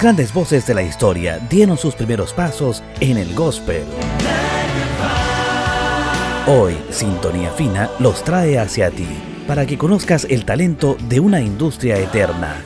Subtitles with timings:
[0.00, 3.84] Grandes voces de la historia dieron sus primeros pasos en el gospel.
[6.46, 9.06] Hoy, Sintonía Fina los trae hacia ti
[9.46, 12.62] para que conozcas el talento de una industria eterna.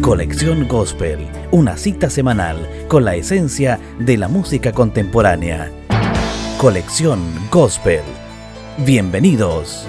[0.00, 5.72] Colección Gospel, una cita semanal con la esencia de la música contemporánea.
[6.58, 8.02] Colección Gospel.
[8.78, 9.88] Bienvenidos.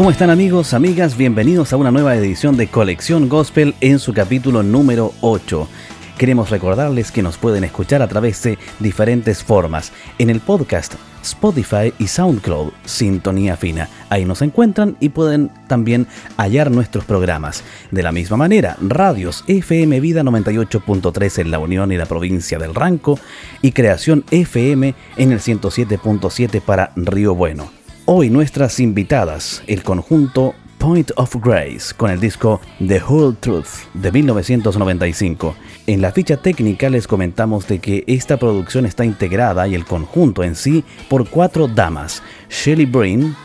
[0.00, 1.14] ¿Cómo están amigos, amigas?
[1.14, 5.68] Bienvenidos a una nueva edición de Colección Gospel en su capítulo número 8.
[6.16, 11.92] Queremos recordarles que nos pueden escuchar a través de diferentes formas en el podcast Spotify
[11.98, 13.90] y SoundCloud Sintonía Fina.
[14.08, 16.06] Ahí nos encuentran y pueden también
[16.38, 17.62] hallar nuestros programas.
[17.90, 22.74] De la misma manera, radios FM Vida 98.3 en la Unión y la provincia del
[22.74, 23.20] Ranco
[23.60, 27.79] y Creación FM en el 107.7 para Río Bueno.
[28.06, 34.10] Hoy nuestras invitadas, el conjunto Point of Grace con el disco The Whole Truth de
[34.10, 35.54] 1995.
[35.86, 40.42] En la ficha técnica les comentamos de que esta producción está integrada y el conjunto
[40.42, 43.36] en sí por cuatro damas, Shelly Breen,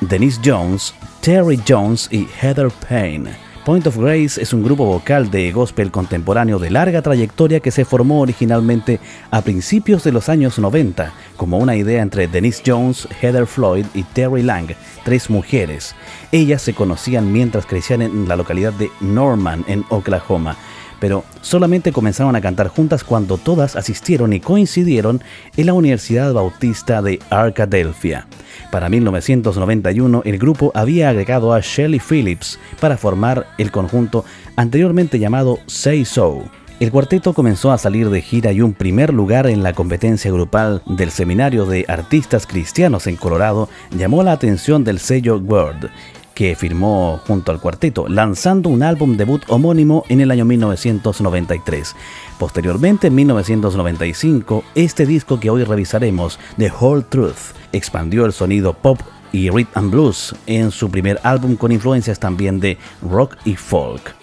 [0.00, 3.43] Denise Jones, Terry Jones y Heather Payne.
[3.64, 7.86] Point of Grace es un grupo vocal de gospel contemporáneo de larga trayectoria que se
[7.86, 13.46] formó originalmente a principios de los años 90 como una idea entre Denise Jones, Heather
[13.46, 14.68] Floyd y Terry Lang,
[15.02, 15.94] tres mujeres.
[16.30, 20.56] Ellas se conocían mientras crecían en la localidad de Norman, en Oklahoma,
[21.00, 25.22] pero solamente comenzaron a cantar juntas cuando todas asistieron y coincidieron
[25.56, 28.26] en la Universidad Bautista de Arkadelphia.
[28.70, 34.24] Para 1991, el grupo había agregado a Shelly Phillips para formar el conjunto
[34.56, 36.44] anteriormente llamado Say So.
[36.80, 40.82] El cuarteto comenzó a salir de gira y un primer lugar en la competencia grupal
[40.86, 45.88] del Seminario de Artistas Cristianos en Colorado llamó la atención del sello Word,
[46.34, 51.94] que firmó junto al cuarteto, lanzando un álbum debut homónimo en el año 1993.
[52.38, 59.00] Posteriormente, en 1995, este disco que hoy revisaremos, The Whole Truth, expandió el sonido pop
[59.32, 64.14] y rhythm blues en su primer álbum con influencias también de rock y folk.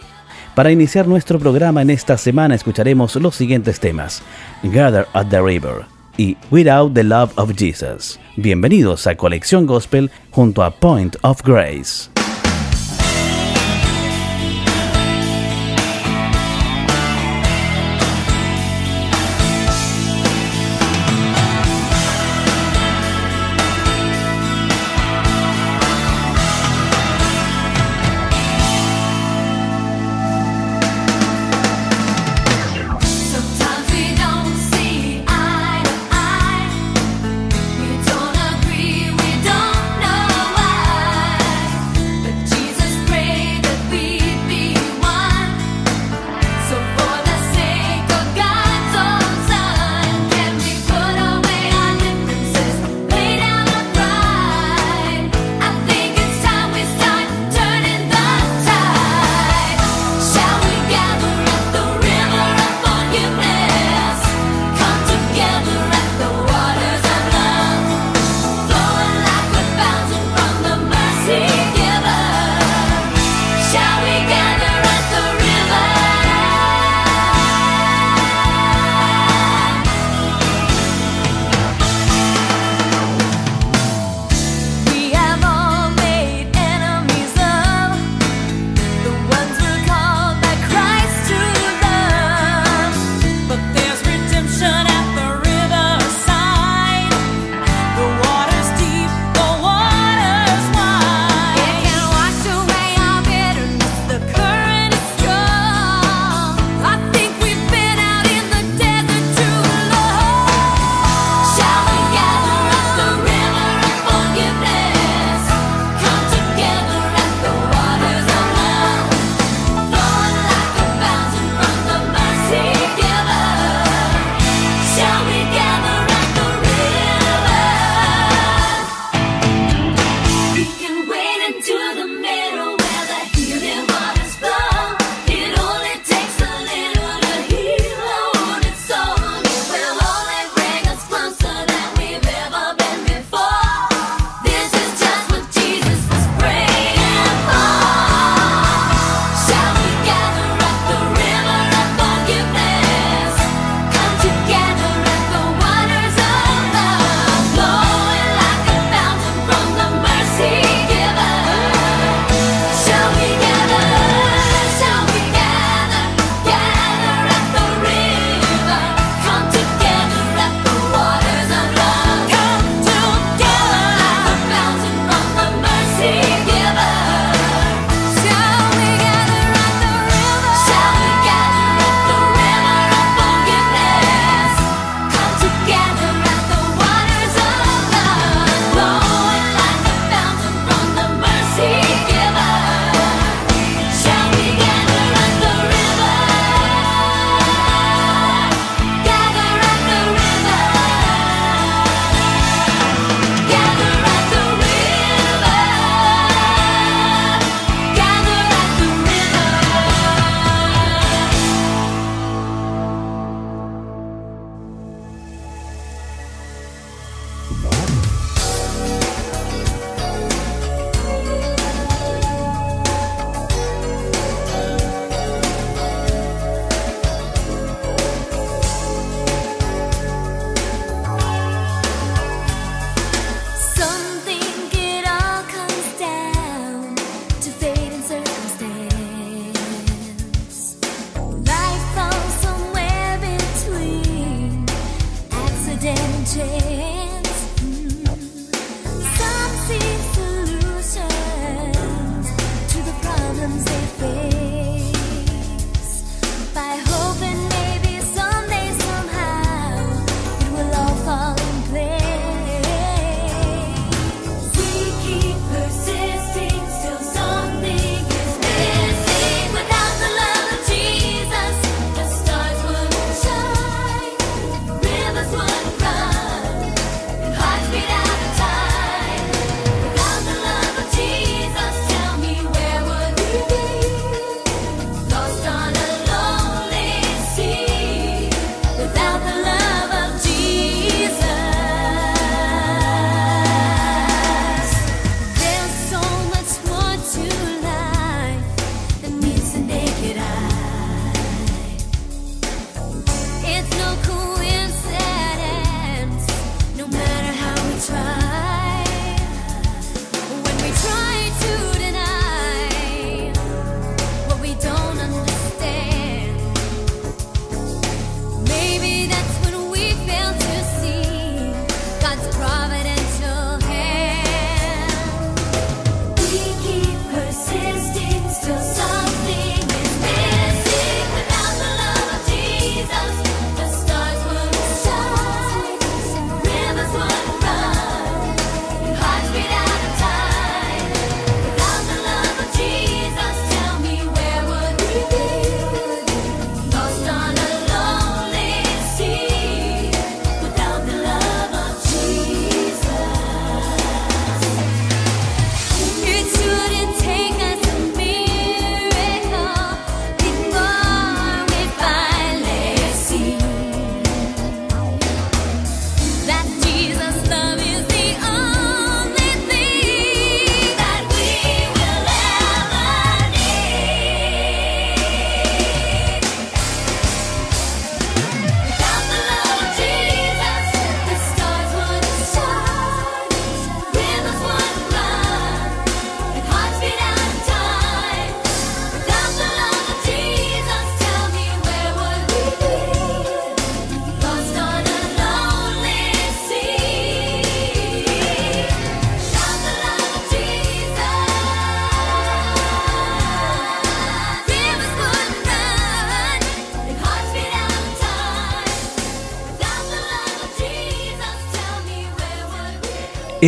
[0.55, 4.21] Para iniciar nuestro programa en esta semana escucharemos los siguientes temas:
[4.63, 5.85] Gather at the River
[6.17, 8.19] y Without the Love of Jesus.
[8.35, 12.10] Bienvenidos a Colección Gospel junto a Point of Grace.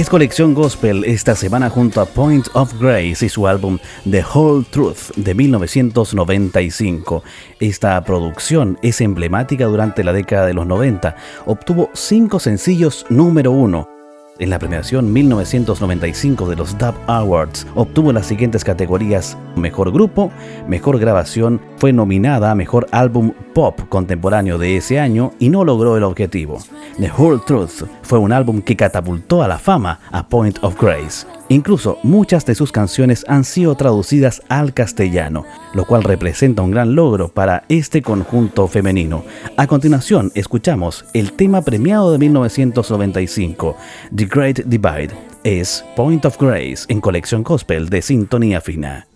[0.04, 4.66] Es colección gospel esta semana junto a Point of Grace y su álbum The Whole
[4.70, 7.24] Truth de 1995.
[7.62, 11.16] Esta producción es emblemática durante la década de los 90.
[11.46, 13.93] Obtuvo cinco sencillos número uno
[14.40, 20.32] en la premiación 1995 de los Dub Awards obtuvo las siguientes categorías: Mejor Grupo,
[20.68, 25.98] Mejor Grabación, fue nominada a Mejor Álbum Pop Contemporáneo de ese año y no logró
[25.98, 26.60] el objetivo.
[27.00, 31.26] The Whole Truth fue un álbum que catapultó a la fama a Point of Grace.
[31.50, 36.96] Incluso muchas de sus canciones han sido traducidas al castellano, lo cual representa un gran
[36.96, 39.24] logro para este conjunto femenino.
[39.58, 43.76] A continuación, escuchamos el tema premiado de 1995,
[44.16, 45.12] The Great Divide,
[45.44, 49.08] es Point of Grace en colección gospel de Sintonía Fina.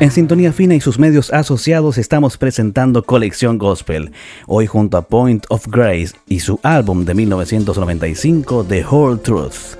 [0.00, 4.12] En Sintonía Fina y sus medios asociados estamos presentando Colección Gospel,
[4.46, 9.76] hoy junto a Point of Grace y su álbum de 1995, The Whole Truth.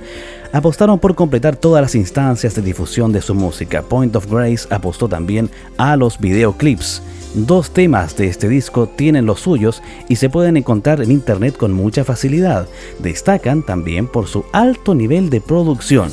[0.53, 3.83] Apostaron por completar todas las instancias de difusión de su música.
[3.83, 7.01] Point of Grace apostó también a los videoclips.
[7.35, 11.73] Dos temas de este disco tienen los suyos y se pueden encontrar en internet con
[11.73, 12.67] mucha facilidad.
[12.99, 16.11] Destacan también por su alto nivel de producción.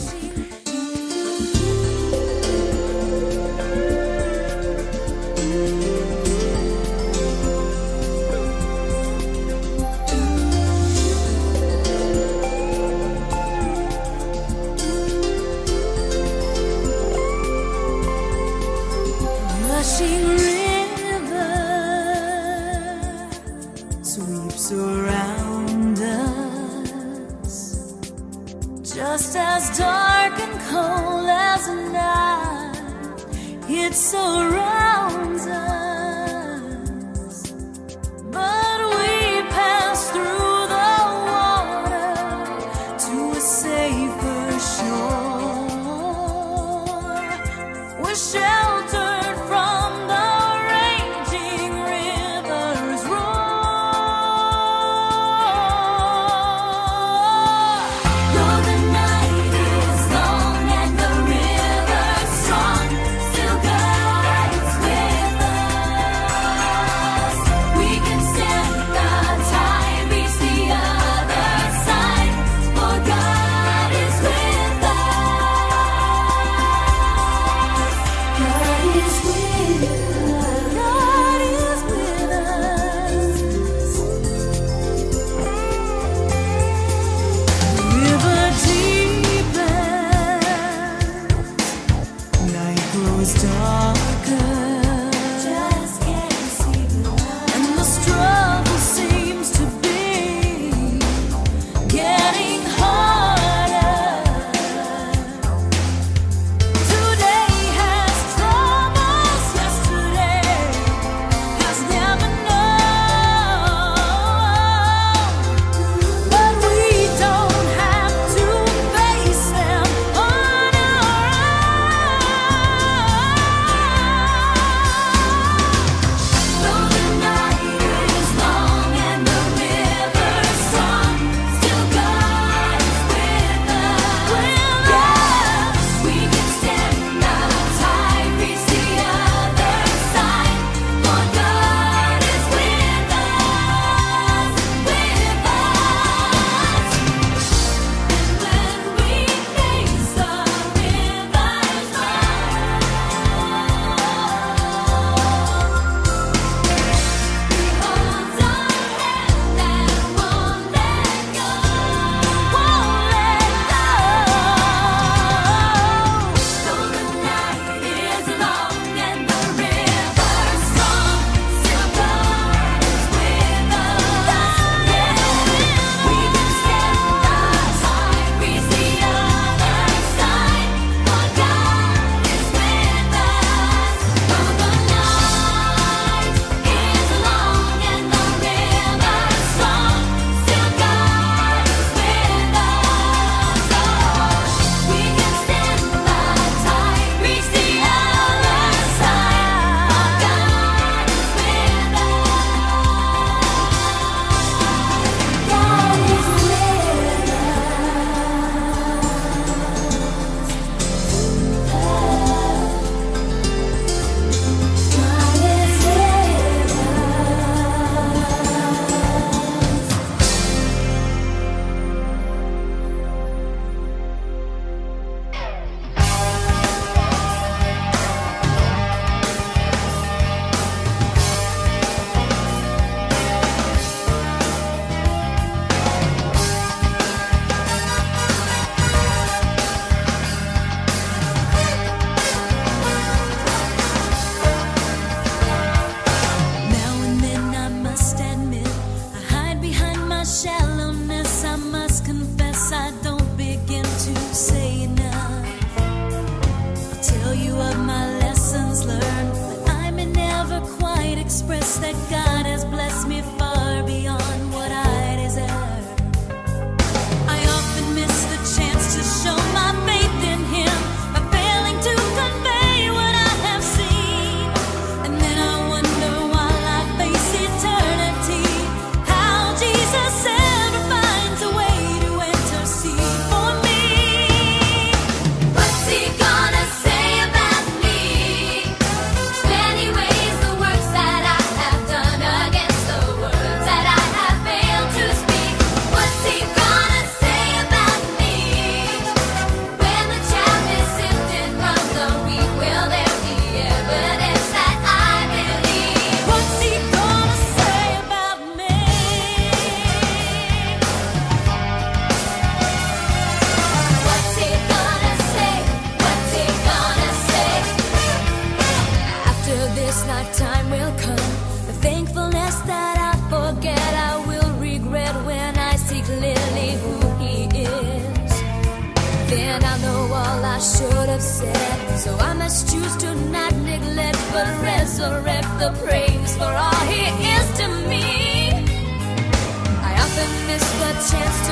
[20.02, 20.35] watching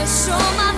[0.06, 0.73] 说吗？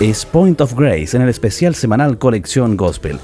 [0.00, 3.18] es Point of Grace en el especial semanal Colección Gospel.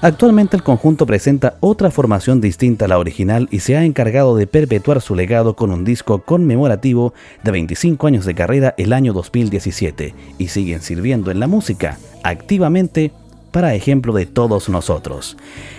[0.00, 4.48] Actualmente el conjunto presenta otra formación distinta a la original y se ha encargado de
[4.48, 10.14] perpetuar su legado con un disco conmemorativo de 25 años de carrera el año 2017
[10.36, 13.12] y siguen sirviendo en la música activamente
[13.52, 15.36] para ejemplo de todos nosotros.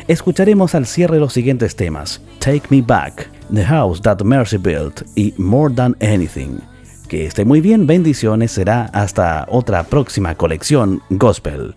[0.08, 5.34] Escucharemos al cierre los siguientes temas: Take Me Back, The House That Mercy Built y
[5.38, 6.71] More Than Anything
[7.12, 11.76] que esté muy bien, bendiciones, será hasta otra próxima colección gospel.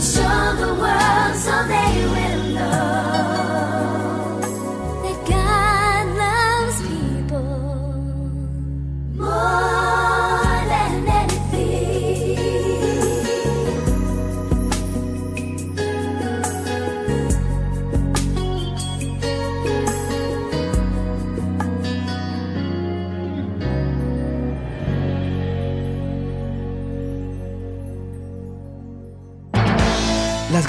[0.00, 0.91] Show the world.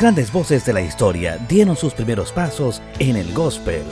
[0.04, 3.84] Grandes voces de la historia dieron sus primeros pasos en el gospel.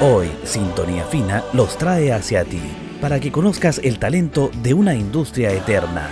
[0.00, 2.62] Hoy, Sintonía Fina los trae hacia ti
[3.00, 6.10] para que conozcas el talento de una industria eterna.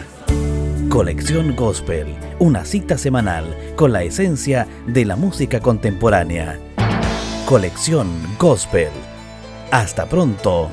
[0.88, 6.58] Colección Gospel, una cita semanal con la esencia de la música contemporánea.
[7.46, 8.08] Colección
[8.40, 8.90] Gospel.
[9.70, 10.68] Hasta pronto.